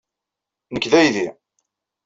[0.73, 1.27] Nekk d aydi.